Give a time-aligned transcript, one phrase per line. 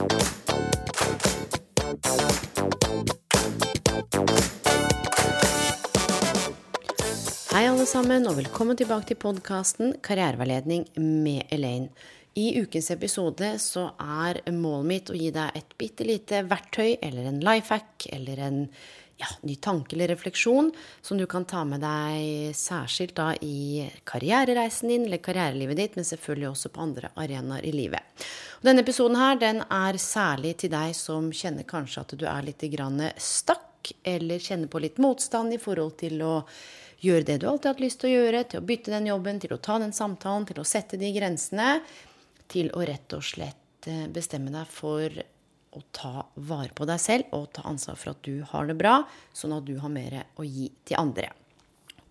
[0.00, 0.06] Hei,
[7.68, 11.92] alle sammen, og velkommen tilbake til podkasten Karriereveiledning med Elaine.
[12.32, 17.28] I ukens episode så er målet mitt å gi deg et bitte lite verktøy eller
[17.28, 18.58] en life hack eller en
[19.20, 20.70] ja, ny tanke eller refleksjon
[21.02, 26.08] som du kan ta med deg særskilt da i karrierereisen din eller karrierelivet ditt, men
[26.08, 28.26] selvfølgelig også på andre arenaer i livet.
[28.60, 32.46] Og denne episoden her, den er særlig til deg som kjenner kanskje at du er
[32.46, 32.64] litt
[33.20, 33.66] stakk,
[34.04, 36.34] eller kjenner på litt motstand i forhold til å
[37.00, 39.40] gjøre det du alltid har hatt lyst til å gjøre, til å bytte den jobben,
[39.40, 41.80] til å ta den samtalen, til å sette de grensene,
[42.50, 45.16] til å rett og slett eh, bestemme deg for
[45.76, 49.00] å ta vare på deg selv og ta ansvar for at du har det bra,
[49.36, 51.30] sånn at du har mer å gi til andre.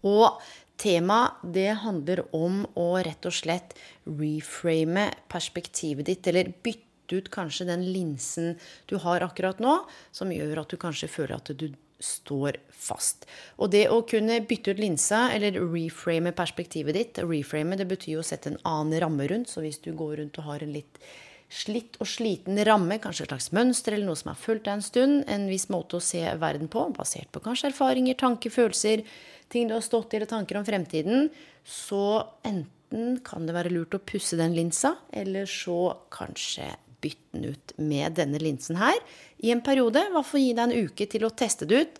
[0.07, 0.39] Og
[0.79, 3.75] temaet det handler om å rett og slett
[4.07, 8.53] reframe perspektivet ditt, eller bytte ut kanskje den linsen
[8.87, 9.81] du har akkurat nå,
[10.15, 13.25] som gjør at du kanskje føler at du står fast.
[13.59, 18.21] Og det å kunne bytte ut linsa, eller reframe perspektivet ditt Reframe det betyr jo
[18.23, 19.51] å sette en annen ramme rundt.
[19.51, 21.01] Så hvis du går rundt og har en litt
[21.49, 24.85] slitt og sliten ramme, kanskje et slags mønster eller noe som har fulgt deg en
[24.85, 29.01] stund, en viss måte å se verden på, basert på kanskje erfaringer, tanker, følelser,
[29.49, 31.31] ting du har stått i eller tanker om fremtiden,
[31.65, 36.69] så enten kan det være lurt å pusse den linsa, eller så kanskje
[37.01, 38.97] bytte den ut med denne linsen her
[39.39, 40.03] i en periode.
[40.13, 41.99] Hva for gi deg en uke til å teste det ut.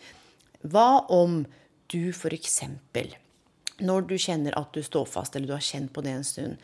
[0.68, 1.42] Hva om
[1.90, 2.60] du f.eks.
[3.80, 6.58] når du kjenner at du står fast, eller du har kjent på det en stund,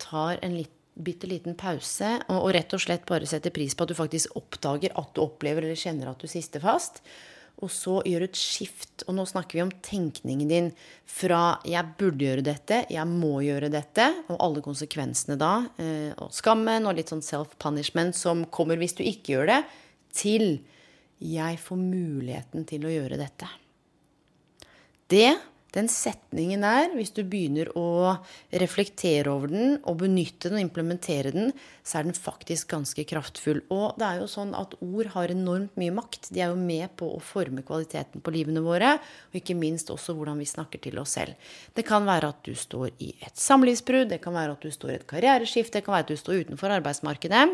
[0.00, 3.86] tar en litt, bitte liten pause og, og rett og slett bare setter pris på
[3.86, 7.02] at du faktisk oppdager at du opplever eller kjenner at du sister fast.
[7.62, 9.04] Og så gjør et skift.
[9.06, 10.70] Og nå snakker vi om tenkningen din
[11.06, 16.32] fra 'jeg burde gjøre dette', 'jeg må gjøre dette', og alle konsekvensene da, eh, og
[16.32, 19.64] skammen og litt sånn self-punishment som kommer hvis du ikke gjør det,
[20.12, 20.64] til
[21.20, 23.48] 'jeg får muligheten til å gjøre dette'.
[25.08, 25.38] Det
[25.74, 28.14] den setningen der, hvis du begynner å
[28.54, 31.50] reflektere over den og benytte den og implementere den,
[31.82, 33.64] så er den faktisk ganske kraftfull.
[33.74, 36.30] Og det er jo sånn at ord har enormt mye makt.
[36.30, 40.14] De er jo med på å forme kvaliteten på livene våre, og ikke minst også
[40.16, 41.34] hvordan vi snakker til oss selv.
[41.74, 44.94] Det kan være at du står i et samlivsbrudd, det kan være at du står
[44.94, 47.46] i et karriereskifte, det kan være at du står utenfor arbeidsmarkedet.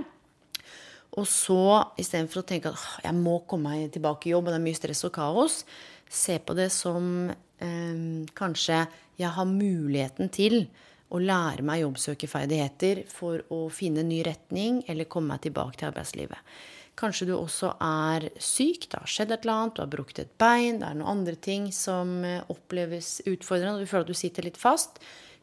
[1.19, 1.63] Og så
[1.99, 4.79] istedenfor å tenke at jeg må komme meg tilbake i jobb, og det er mye
[4.79, 5.63] stress og kaos,
[6.11, 8.85] se på det som eh, kanskje
[9.21, 10.65] jeg har muligheten til
[11.11, 16.39] å lære meg jobbsøkerferdigheter for å finne ny retning eller komme meg tilbake til arbeidslivet.
[17.01, 20.33] Kanskje du også er syk, det har skjedd et eller annet, du har brukket et
[20.41, 24.21] bein, det er noen andre ting som eh, oppleves utfordrende, og du føler at du
[24.21, 25.01] sitter litt fast.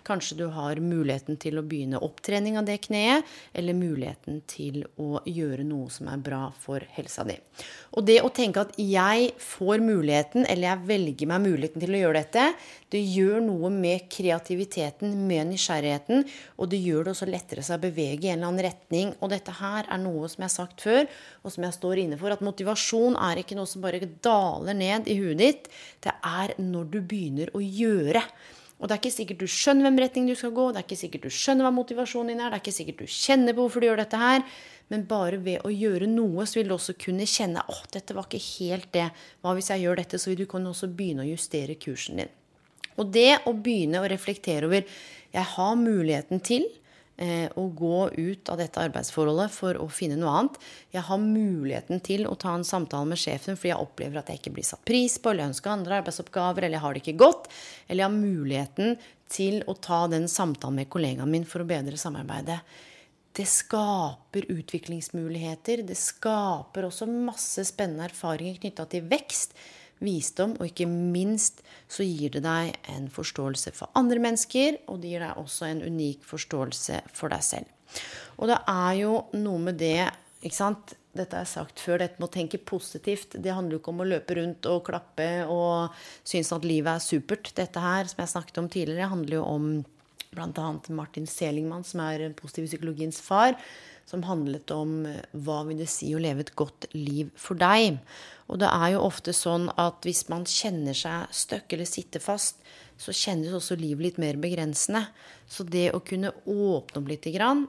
[0.08, 3.26] Kanskje du har muligheten til å begynne opptrening av det kneet,
[3.58, 7.36] eller muligheten til å gjøre noe som er bra for helsa di.
[7.98, 12.02] Og det å tenke at jeg får muligheten, eller jeg velger meg muligheten til å
[12.04, 12.46] gjøre dette,
[12.94, 16.24] det gjør noe med kreativiteten, med nysgjerrigheten,
[16.56, 19.16] og det gjør det også lettere seg å bevege i en eller annen retning.
[19.20, 21.10] Og dette her er noe som jeg har sagt før,
[21.44, 25.10] og som jeg står inne for, at motivasjon er ikke noe som bare daler ned
[25.12, 25.68] i huet ditt.
[26.04, 28.24] Det er når du begynner å gjøre.
[28.78, 31.00] Og det er ikke sikkert du skjønner hvem retning du skal gå, det er ikke
[31.00, 33.82] sikkert du skjønner hva motivasjonen din er, det er ikke sikkert du kjenner på hvorfor
[33.82, 34.44] du gjør dette her.
[34.94, 38.30] Men bare ved å gjøre noe, så vil du også kunne kjenne åh, dette var
[38.30, 39.08] ikke helt det.
[39.44, 40.20] Hva hvis jeg gjør dette?
[40.22, 42.32] Så vil du kunne også begynne å justere kursen din.
[42.98, 44.86] Og det å begynne å reflektere over
[45.34, 46.70] jeg har muligheten til
[47.18, 50.58] å gå ut av dette arbeidsforholdet for å finne noe annet.
[50.94, 54.42] Jeg har muligheten til å ta en samtale med sjefen fordi jeg opplever at jeg
[54.42, 57.50] ikke blir satt pris på, eller ønsker andre arbeidsoppgaver, eller jeg har det ikke godt.
[57.88, 59.00] Eller jeg har muligheten
[59.34, 62.60] til å ta den samtalen med kollegaen min for å bedre samarbeidet.
[63.38, 65.84] Det skaper utviklingsmuligheter.
[65.86, 69.58] Det skaper også masse spennende erfaringer knytta til vekst
[70.04, 75.16] visdom, og ikke minst så gir det deg en forståelse for andre mennesker, og det
[75.16, 77.74] gir deg også en unik forståelse for deg selv.
[78.38, 80.00] Og det er jo noe med det
[80.46, 80.96] ikke sant?
[81.18, 83.40] Dette jeg sagt før, dette med å tenke positivt.
[83.42, 87.02] Det handler jo ikke om å løpe rundt og klappe og synes at livet er
[87.02, 87.50] supert.
[87.58, 89.68] Dette her, som jeg snakket om tidligere, handler jo om
[90.38, 90.68] bl.a.
[90.94, 93.58] Martin Selingmann, som er positiv psykologiens far,
[94.08, 95.00] som handlet om
[95.34, 97.98] hva vil det si å leve et godt liv for deg.
[98.48, 102.62] Og det er jo ofte sånn at hvis man kjenner seg støkk eller sitter fast,
[102.98, 105.04] så kjennes også livet litt mer begrensende.
[105.50, 107.68] Så det å kunne åpne opp lite grann,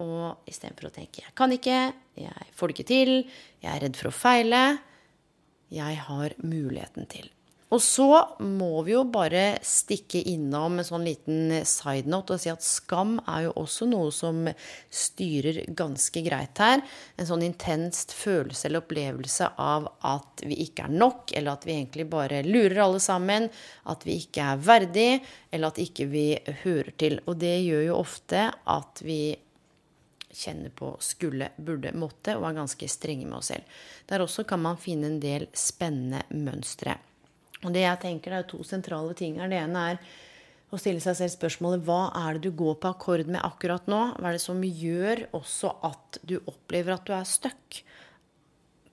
[0.00, 3.28] og istedenfor å tenke 'jeg kan ikke', 'jeg får det ikke til',
[3.60, 4.78] 'jeg er redd for å feile',
[5.70, 7.28] 'jeg har muligheten til'.
[7.70, 8.06] Og så
[8.42, 13.18] må vi jo bare stikke innom en sånn liten side note og si at skam
[13.30, 14.40] er jo også noe som
[14.90, 16.82] styrer ganske greit her.
[17.14, 21.76] En sånn intenst følelse eller opplevelse av at vi ikke er nok, eller at vi
[21.76, 23.46] egentlig bare lurer alle sammen,
[23.92, 25.10] at vi ikke er verdig,
[25.52, 26.24] eller at ikke vi
[26.64, 27.20] hører til.
[27.30, 29.20] Og det gjør jo ofte at vi
[30.30, 33.78] kjenner på skulle, burde, måtte, og er ganske strenge med oss selv.
[34.10, 36.98] Der også kan man finne en del spennende mønstre.
[37.64, 39.50] Og det jeg tenker, det er to sentrale ting her.
[39.52, 40.02] Det ene er
[40.70, 44.02] å stille seg selv spørsmålet hva er det du går på akkord med akkurat nå?
[44.16, 47.80] Hva er det som gjør også at du opplever at du er stuck?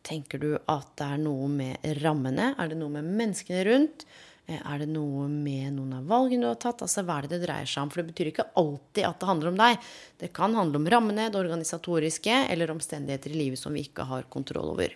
[0.07, 2.53] Tenker du at det er noe med rammene?
[2.57, 4.07] Er det noe med menneskene rundt?
[4.47, 6.83] Eh, er det noe med noen av valgene du har tatt?
[6.85, 7.91] Altså, Hva er det det dreier seg om?
[7.91, 9.89] For det betyr ikke alltid at det handler om deg.
[10.23, 14.29] Det kan handle om rammene, det organisatoriske, eller omstendigheter i livet som vi ikke har
[14.31, 14.95] kontroll over.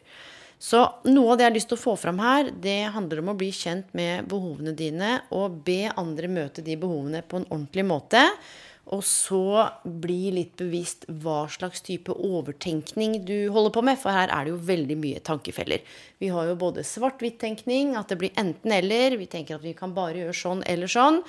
[0.62, 0.80] Så
[1.10, 3.38] noe av det jeg har lyst til å få fram her, det handler om å
[3.38, 8.22] bli kjent med behovene dine og be andre møte de behovene på en ordentlig måte.
[8.89, 14.00] Og så bli litt bevisst hva slags type overtenkning du holder på med.
[14.01, 15.86] For her er det jo veldig mye tankefeller.
[16.18, 19.19] Vi har jo både svart-hvitt-tenkning, at det blir enten-eller.
[19.22, 21.22] Vi tenker at vi kan bare gjøre sånn eller sånn.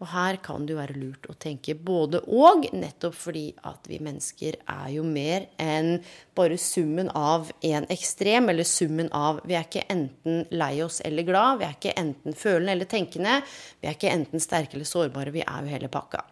[0.00, 3.98] Og her kan det jo være lurt å tenke både og, nettopp fordi at vi
[4.00, 5.98] mennesker er jo mer enn
[6.38, 11.28] bare summen av en ekstrem, eller summen av Vi er ikke enten lei oss eller
[11.28, 13.40] glad, vi er ikke enten følende eller tenkende,
[13.82, 16.24] vi er ikke enten sterke eller sårbare, vi er jo hele pakka.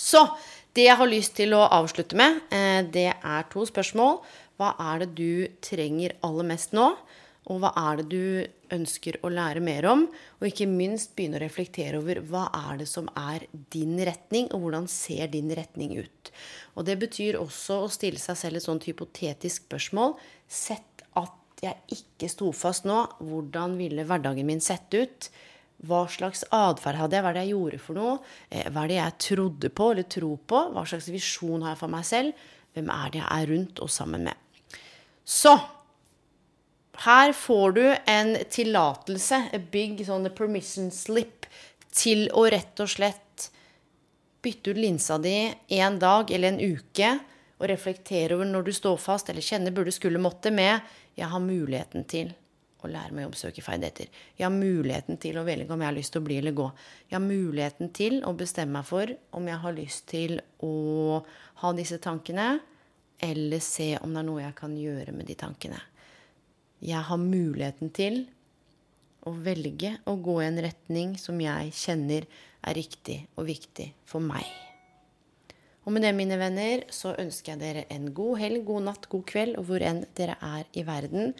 [0.00, 0.24] Så
[0.76, 4.20] det jeg har lyst til å avslutte med, eh, det er to spørsmål.
[4.56, 6.92] Hva er det du trenger aller mest nå?
[7.50, 10.04] Og hva er det du ønsker å lære mer om?
[10.38, 14.66] Og ikke minst begynne å reflektere over hva er det som er din retning, og
[14.66, 16.30] hvordan ser din retning ut?
[16.76, 20.14] Og det betyr også å stille seg selv et sånt hypotetisk spørsmål.
[20.46, 23.02] Sett at jeg ikke sto fast nå.
[23.18, 25.32] Hvordan ville hverdagen min sett ut?
[25.88, 27.24] Hva slags atferd hadde jeg?
[27.24, 28.14] Hva er det jeg gjorde for noe?
[28.50, 30.62] Eh, hva er det jeg trodde på eller tror på?
[30.74, 32.48] Hva slags visjon har jeg for meg selv?
[32.76, 34.66] Hvem er det jeg er rundt og sammen med?
[35.24, 35.54] Så
[37.06, 41.48] her får du en tillatelse, a big sånn permission slip,
[41.90, 43.48] til å rett og slett
[44.44, 45.50] bytte ut linsa di
[45.80, 47.08] en dag eller en uke
[47.60, 50.80] og reflektere over når du står fast eller kjenner burde, skulle, måtte med
[51.16, 52.32] 'Jeg har muligheten til
[52.88, 54.08] å lære meg å oppsøke ferdigheter'.
[54.36, 56.72] 'Jeg har muligheten til å velge om jeg har lyst til å bli eller gå'.
[57.10, 61.24] 'Jeg har muligheten til å bestemme meg for om jeg har lyst til å
[61.62, 62.60] ha disse tankene',
[63.20, 65.90] eller se om det er noe jeg kan gjøre med de tankene'
[66.80, 68.22] jeg har muligheten til
[69.28, 72.26] å velge å gå i en retning som jeg kjenner
[72.64, 74.46] er riktig og viktig for meg.
[75.84, 79.24] Og med det, mine venner, så ønsker jeg dere en god helg, god natt, god
[79.28, 81.32] kveld, og hvor enn dere er i verden.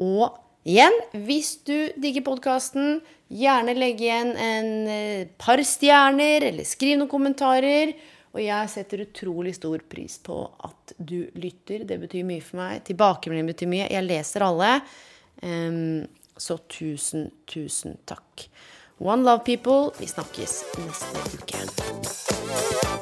[0.00, 3.00] Og igjen, hvis du digger podkasten,
[3.32, 7.94] gjerne legg igjen en eh, par stjerner, eller skriv noen kommentarer.
[8.32, 11.84] Og jeg setter utrolig stor pris på at du lytter.
[11.88, 12.80] Det betyr mye for meg.
[12.88, 13.90] Tilbakemelding betyr mye.
[13.92, 14.70] Jeg leser alle.
[16.40, 18.48] Så tusen, tusen takk.
[19.02, 19.90] One love, people.
[20.00, 23.01] Vi snakkes neste uke.